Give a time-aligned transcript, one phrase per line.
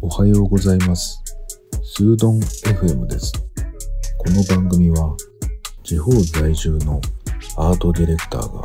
[0.00, 1.20] おはようございます。
[1.82, 3.32] スードン FM です。
[4.18, 5.16] この番組は
[5.82, 7.00] 地方在住の
[7.56, 8.62] アートディレクターが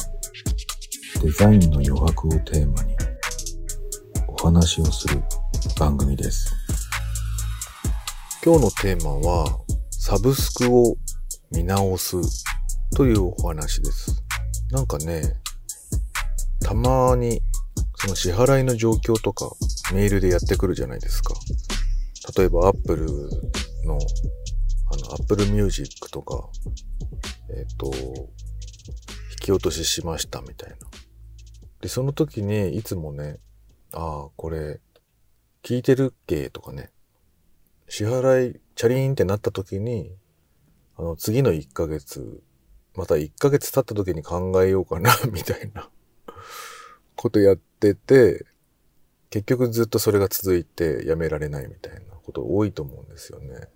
[1.23, 2.95] デザインの余白をテーマに
[4.27, 5.23] お話をする
[5.79, 6.53] 番組です。
[8.45, 9.47] 今日のテーマは
[9.89, 10.95] サブスクを
[11.51, 12.17] 見直す
[12.95, 14.23] というお話です。
[14.69, 15.23] なんかね、
[16.61, 17.41] たまに
[18.15, 19.51] 支払いの状況とか
[19.93, 21.33] メールでやってくるじゃないですか。
[22.37, 23.05] 例えば Apple
[23.85, 23.97] の
[24.91, 26.49] あの Apple Music とか、
[27.49, 30.75] えっ、と、引き落とししましたみたいな。
[31.81, 33.39] で、その時にいつもね、
[33.91, 34.79] ああ、これ、
[35.63, 36.49] 聞いてるっけ？
[36.49, 36.91] とかね、
[37.87, 40.11] 支払い、チャリーンってなった時に、
[40.97, 42.43] あの、次の1ヶ月、
[42.95, 45.89] また1ヶ月経った時に考えようかな、みたいな
[47.23, 48.45] ことやってて、
[49.29, 53.69] 結局ずっとそれが続いてやめられないみたいなこと多いと思うんですよね。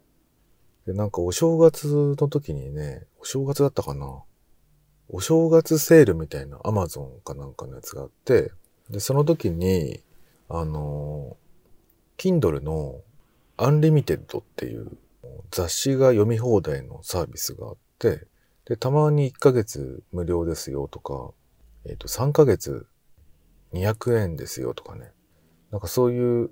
[0.85, 4.21] で、なんかお正月の時にね、お正月だったかな？
[5.07, 8.51] お正月セールみたいな Amazon かなんかのやつがあって、
[8.89, 10.03] で、その時に、
[10.49, 11.37] あの、
[12.17, 12.99] Kindle の
[13.55, 14.97] Unlimited っていう
[15.51, 18.27] 雑誌が読み放題のサービスがあって、
[18.65, 21.31] で、たまに1ヶ月無料ですよとか、
[21.85, 22.87] えっ、と、3ヶ月
[23.73, 25.11] 200円ですよとかね。
[25.71, 26.49] なんかそういう、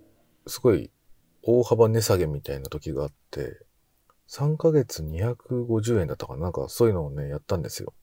[0.48, 0.92] すごい
[1.42, 3.66] 大幅値下げみたいな時があって、
[4.28, 7.94] 3ヶ月250円だったかななんかそういうのをね、やったんですよ。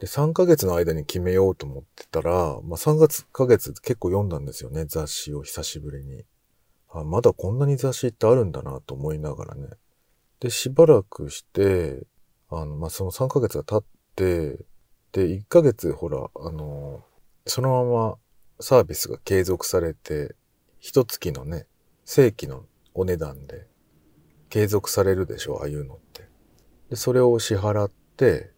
[0.00, 6.24] で、3ヶ月の間に決めようと思ってたら、まあ3月、ヶ月結構読んだんですよね、雑誌を久しぶりに。
[6.90, 9.68] あ、まだこんなに雑誌ってあるんだなと思いながらね。
[10.40, 12.06] で、しばらくして、
[12.48, 13.84] あの、まあその3ヶ月が経っ
[14.16, 14.64] て、
[15.12, 17.04] で、1ヶ月ほら、あの、
[17.46, 18.18] そのまま
[18.60, 20.34] サービスが継続されて、
[20.78, 21.66] 一月のね、
[22.04, 22.64] 正規の
[22.94, 23.66] お値段で
[24.50, 26.28] 継続されるでしょ、ああいうのって。
[26.90, 28.52] で、それを支払って、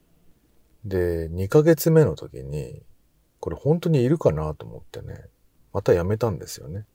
[0.84, 2.82] で、2ヶ月目の時に、
[3.40, 5.26] これ本当にいるかなと思ってね、
[5.72, 6.86] またやめたんですよね。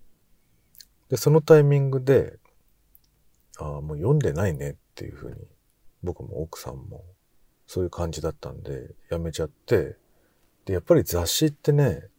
[1.10, 2.40] で、そのタイミングで、
[3.58, 5.38] ああ、もう読んでないねっていうふうに、
[6.04, 7.04] 僕も奥さんも
[7.68, 9.98] そういう感じだったんで、やめちゃって、
[10.66, 12.10] で、やっぱり雑誌ってね、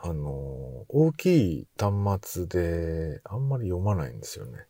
[0.00, 4.66] あの、大きい端末であんまり読まないんですよね。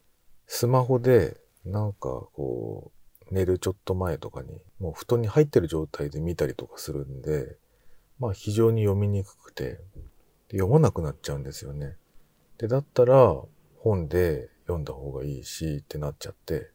[0.46, 1.98] スマホで、なんか
[2.32, 2.90] こ
[3.30, 4.48] う、寝るちょっと前とかに、
[4.80, 7.58] もう布団に入ってる状態で見たりとかするんで、
[8.18, 9.80] まあ非常に読みにくくて、
[10.48, 11.96] で読まなくなっちゃうんですよね。
[12.56, 13.36] で、だったら
[13.76, 16.70] 本で読んだ方がいいしってなっちゃって、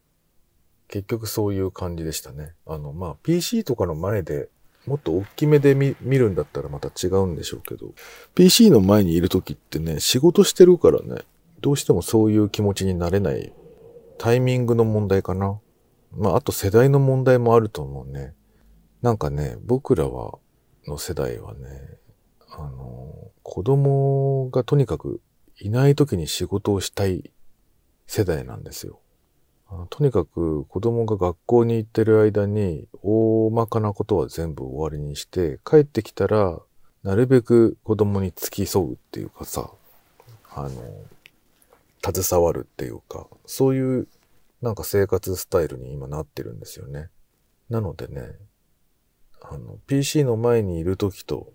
[0.86, 2.54] 結局そういう感じでしたね。
[2.66, 4.48] あの、まあ PC とかの前で
[4.86, 7.94] もっと大きめで見るんだったらまた違うんでしょうけど、
[8.34, 11.22] PC の前にいる時ってね、仕事してるからね、
[11.60, 13.52] どうしてもそういう気持ちになれない
[14.18, 15.58] タイミングの問題かな。
[16.12, 18.34] まあ、あと世代の問題もあると思うね。
[19.02, 20.38] なんかね、僕らは、
[20.86, 21.98] の世代はね、
[22.50, 25.20] あの、子供がとにかく
[25.58, 27.32] いない時に仕事をしたい
[28.06, 29.00] 世代なんですよ。
[29.90, 36.60] とにかく子供が学校に行ってる間に大まかなことは全部終わりにして帰ってきたら
[37.04, 39.70] なるべく子供に付き添うっていうかさ、
[40.54, 40.70] あの、
[42.12, 44.08] 携わるっていうか、そういう
[44.62, 47.10] なんか生活スタイルに今なってるんですよね。
[47.68, 48.36] なのでね、
[49.42, 51.52] あの、PC の前にいる時と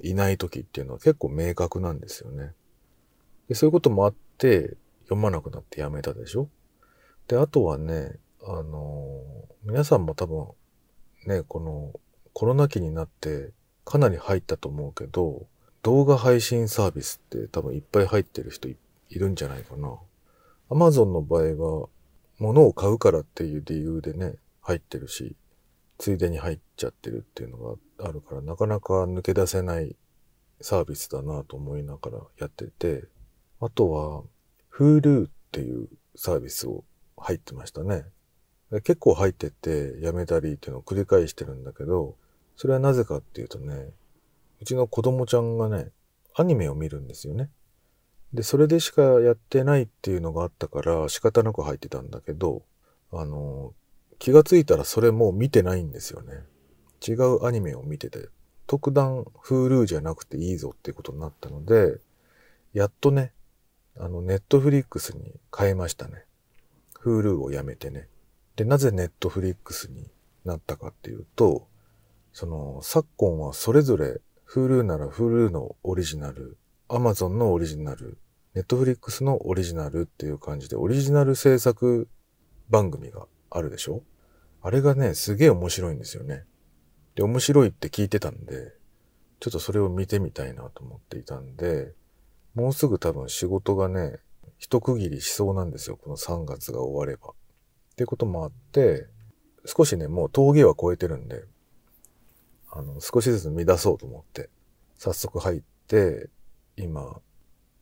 [0.00, 2.52] いない時っていうのは結構明確なんですよね。
[3.48, 6.48] でそういうこともあって読まなくなってやめたでしょ
[7.30, 9.22] で、あとはね、あの、
[9.62, 10.48] 皆さんも多分
[11.26, 11.92] ね、この
[12.32, 13.52] コロナ期になって
[13.84, 15.46] かなり入ったと思うけど、
[15.82, 18.76] 動画配信サービスって多分いっぱい入ってる人い
[19.10, 19.96] るんじゃないかな。
[20.70, 21.88] アマゾンの場合は
[22.40, 25.36] 物を買うからっていう理由でね、入ってるし、
[25.98, 29.94] ついでに入っちゃってるっていうのがあるから、なかなか抜け出せない
[30.60, 33.04] サービスだなと思いながらやってて、
[33.60, 34.24] あとは、
[34.76, 36.82] Hulu っていうサービスを
[37.20, 38.04] 入ってましたね。
[38.82, 42.16] 結構入ってて、やめたりっていうのを繰り返してるんだけど、
[42.56, 43.90] それはなぜかっていうとね、
[44.60, 45.90] うちの子供ちゃんがね、
[46.34, 47.50] アニメを見るんですよね。
[48.32, 52.62] で、それでしかやってないっていうのがあったから仕方なく入ってたんだけど、
[53.12, 53.74] あの、
[54.18, 56.44] 気がついたらそれもう見てないんですよね。
[57.06, 58.28] 違うアニメを見てて、
[58.66, 61.98] 特段 Hulu じゃなくていいぞっていうことになったので、
[62.72, 63.32] やっとね、
[63.98, 66.24] あの、ネットフリックスに変えましたね。
[67.02, 68.08] Hulu をやめてね。
[68.56, 70.10] で、なぜネットフリックスに
[70.44, 71.68] なったかっていうと、
[72.32, 76.58] その、昨今はそれぞれ Hulu なら Hulu のオリジナル、
[76.88, 78.18] Amazon のオリジナル、
[78.54, 82.08] ネットフリックスのオリジナルっていう感じで、オリジナル制作
[82.68, 84.02] 番組があるでしょ？
[84.62, 86.44] あれがね、すげえ面白いんですよね。
[87.14, 88.74] で、面白いって聞いてたんで、
[89.38, 91.94] ちょっとそれを見てみたいなと思っていたんで、
[92.54, 94.18] もうすぐ多分仕事がね、
[94.60, 95.96] 一区切りしそうなんですよ。
[95.96, 97.30] この3月が終われば。
[97.30, 97.32] っ
[97.96, 99.08] てこともあって、
[99.64, 101.44] 少しね、もう峠は超えてるんで、
[102.70, 104.50] あの、少しずつ乱そうと思って、
[104.98, 106.28] 早速入って、
[106.76, 107.20] 今、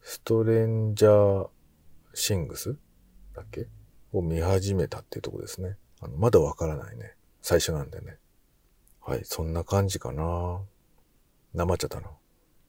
[0.02, 1.48] ストレンジャー
[2.14, 2.76] シングス
[3.34, 3.66] だっけ
[4.12, 5.76] を見始めたっていうとこですね。
[6.00, 7.16] あの、まだわからないね。
[7.42, 8.19] 最初なんでね。
[9.00, 10.60] はい、そんな感じかな。
[11.54, 12.10] なまっちゃったな。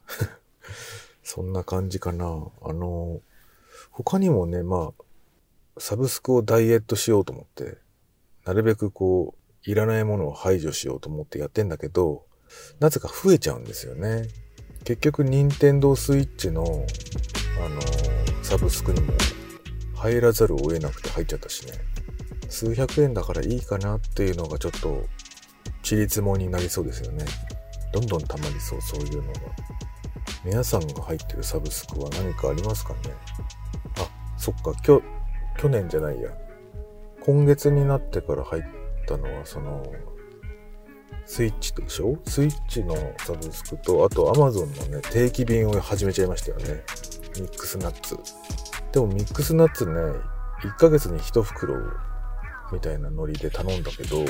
[1.23, 2.25] そんな感じかな。
[2.61, 3.21] あの、
[4.03, 5.03] 他にもね、まあ、
[5.77, 7.77] サブスクをダイエットしようと思って、
[8.45, 12.25] なるべくこう、いらないものを排除しようと思ってやってんだけど、
[12.79, 14.27] なぜか増えちゃうんですよね。
[14.85, 16.65] 結局、任天堂スイッチの、あ
[17.67, 17.81] の、
[18.41, 19.11] サブスクにも
[19.95, 21.73] 入らざるを得なくて入っちゃったしね。
[22.47, 25.03] 数百円だからいいかなっていうのがちょっと、
[25.83, 27.25] ちりつもになりそうですよね。
[27.91, 29.39] どんどん溜まりそう、そういうのが。
[30.45, 32.99] 皆さんが入ってるサブスクは何かありますかね、
[34.49, 35.01] そっか、きょ、
[35.57, 36.31] 去年じゃないや。
[37.21, 38.63] 今月になってから入っ
[39.07, 39.83] たのは、その、
[41.25, 42.17] スイッチでしょ？
[42.25, 46.83] スイッチのサブスクと、あと Amazon のね、定期便を始めちゃいましたよね。
[47.39, 48.17] ミックスナッツ。
[48.91, 49.93] でもミックスナッツね、
[50.63, 51.75] 1ヶ月に1袋
[52.71, 54.25] みたいなノリで頼んだけど、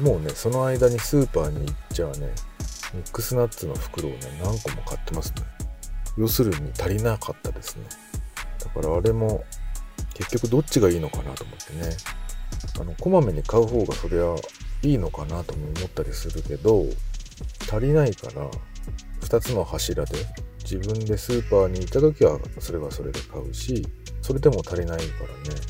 [0.00, 2.32] もうね、その間にスーパーに行っちゃね、
[2.94, 5.42] ミックスナッツの袋をね、何個も買ってますね。
[6.16, 7.84] 要するに足りなかったですね。
[8.74, 9.44] だからあれも、
[10.14, 11.96] 結局どっちがいいのかなと思ってね。
[12.80, 14.34] あの、こまめに買う方がそりゃ
[14.82, 16.84] いいのかなとも思ったりするけど、
[17.70, 18.48] 足りないから、
[19.20, 20.14] 2つの柱で
[20.62, 23.86] 自分でスーパーに行った時はそれはそれで買うし、
[24.22, 25.60] それでも足りないからね、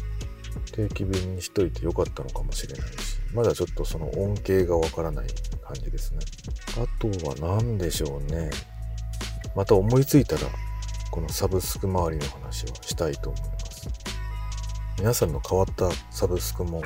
[0.72, 5.26] 定期便にしといてよかったのかもしれないし、まだちょっとその恩恵がわからない
[5.62, 6.20] 感じですね。
[6.76, 8.50] あとは何でしょうね。
[9.54, 10.42] また思いついたら、
[11.16, 13.88] このサブスク周りの話をしたいと思います。
[14.98, 16.82] 皆さんの変わったサブスクも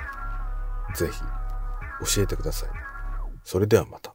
[0.95, 2.69] ぜひ教えてください。
[3.43, 4.10] それではまた。